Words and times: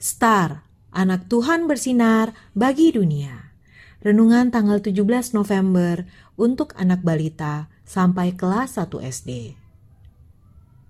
Star, 0.00 0.64
anak 0.96 1.28
Tuhan 1.28 1.68
bersinar 1.68 2.32
bagi 2.56 2.88
dunia. 2.88 3.52
Renungan 4.00 4.48
tanggal 4.48 4.80
17 4.80 5.36
November 5.36 6.08
untuk 6.40 6.72
anak 6.80 7.04
balita 7.04 7.68
sampai 7.84 8.32
kelas 8.32 8.80
1 8.80 8.96
SD. 8.96 9.60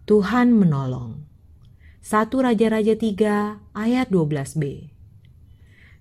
Tuhan 0.07 0.54
menolong. 0.54 1.26
1 2.07 2.30
Raja-Raja 2.30 2.94
3 2.94 3.75
ayat 3.75 4.07
12b. 4.14 4.94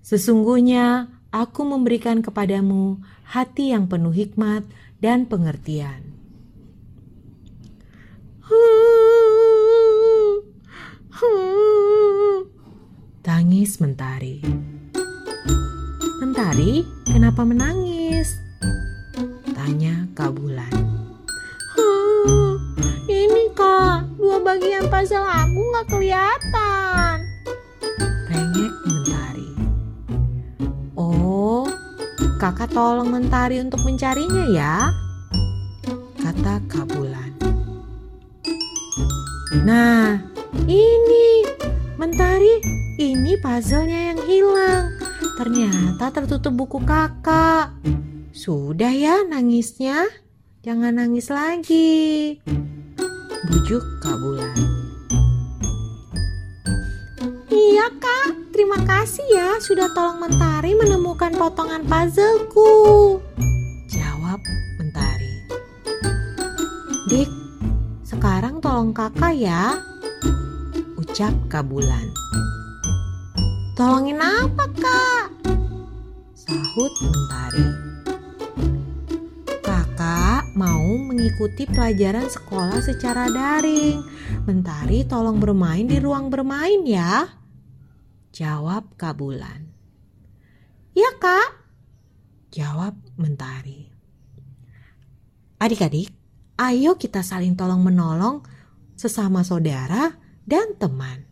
Sesungguhnya 0.05 1.09
aku 1.33 1.65
memberikan 1.65 2.21
kepadamu 2.21 3.01
hati 3.25 3.73
yang 3.73 3.89
penuh 3.89 4.13
hikmat 4.13 4.69
dan 5.01 5.25
pengertian. 5.25 6.18
Mentari. 13.79 14.43
Mentari, 16.19 16.83
kenapa 17.07 17.47
menangis? 17.47 18.27
Tanya 19.55 20.03
Kak 20.11 20.35
Bulan. 20.35 20.67
ini 23.07 23.47
kak, 23.55 24.03
dua 24.19 24.43
bagian 24.43 24.83
puzzle 24.91 25.23
aku 25.23 25.59
nggak 25.71 25.87
kelihatan. 25.95 27.15
Rengek 28.27 28.73
Mentari. 28.83 29.49
Oh, 30.99 31.63
kakak 32.35 32.75
tolong 32.75 33.07
Mentari 33.07 33.63
untuk 33.63 33.79
mencarinya 33.87 34.43
ya, 34.51 34.91
kata 36.19 36.59
Kak 36.67 36.83
Bulan. 36.91 37.31
Nah, 39.63 40.19
ini 40.67 41.47
Mentari, 41.99 42.63
ini 42.95 43.35
puzzle-nya 43.43 44.15
yang 44.15 44.23
hilang. 44.23 44.87
Ternyata 45.35 46.15
tertutup 46.15 46.55
buku 46.55 46.79
kakak. 46.87 47.75
Sudah 48.31 48.87
ya 48.87 49.27
nangisnya, 49.27 50.07
jangan 50.63 50.95
nangis 50.95 51.27
lagi. 51.27 52.39
Bujuk 53.51 53.83
Kak 53.99 54.15
Bulan. 54.15 54.55
Iya 57.51 57.91
kak, 57.99 58.55
terima 58.55 58.79
kasih 58.87 59.27
ya 59.35 59.59
sudah 59.59 59.91
tolong 59.91 60.23
Mentari 60.23 60.79
menemukan 60.79 61.35
potongan 61.35 61.83
puzzleku. 61.83 63.19
Jawab 63.91 64.39
Mentari. 64.79 65.35
Dik, 67.11 67.27
sekarang 68.07 68.63
tolong 68.63 68.95
kakak 68.95 69.35
ya. 69.35 69.88
Ucap 71.09 71.33
Kak 71.49 71.65
Bulan. 71.65 72.05
Tolongin 73.73 74.21
apa 74.21 74.61
kak? 74.77 75.41
Sahut 76.37 76.93
Mentari. 77.01 77.65
Kakak 79.65 80.53
mau 80.53 80.85
mengikuti 81.09 81.65
pelajaran 81.65 82.29
sekolah 82.29 82.77
secara 82.85 83.25
daring. 83.25 84.05
Mentari 84.45 85.01
tolong 85.09 85.41
bermain 85.41 85.89
di 85.89 85.97
ruang 85.97 86.29
bermain 86.29 86.85
ya. 86.85 87.25
Jawab 88.29 88.93
Kak 88.93 89.17
Bulan. 89.17 89.65
Ya 90.93 91.09
kak. 91.17 91.57
Jawab 92.53 92.93
Mentari. 93.17 93.89
Adik-adik, 95.57 96.13
ayo 96.61 97.01
kita 97.01 97.25
saling 97.25 97.57
tolong 97.57 97.81
menolong 97.81 98.45
sesama 98.93 99.41
saudara 99.41 100.28
dan 100.49 100.73
teman. 100.81 101.29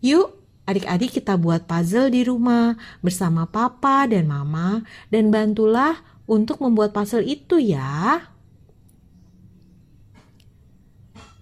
Yuk, 0.00 0.36
adik-adik 0.64 1.20
kita 1.20 1.36
buat 1.36 1.68
puzzle 1.68 2.12
di 2.12 2.24
rumah 2.24 2.76
bersama 3.04 3.44
papa 3.48 4.08
dan 4.08 4.28
mama 4.28 4.84
dan 5.12 5.28
bantulah 5.28 6.00
untuk 6.24 6.60
membuat 6.64 6.96
puzzle 6.96 7.24
itu 7.24 7.60
ya. 7.60 8.20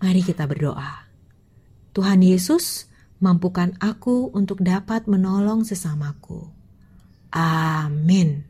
Mari 0.02 0.22
kita 0.26 0.46
berdoa. 0.50 1.06
Tuhan 1.94 2.22
Yesus, 2.26 2.90
mampukan 3.22 3.78
aku 3.78 4.34
untuk 4.34 4.58
dapat 4.58 5.06
menolong 5.06 5.62
sesamaku. 5.62 6.50
Amin. 7.30 8.41